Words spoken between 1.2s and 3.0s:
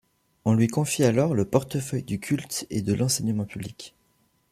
le portefeuille du Culte et de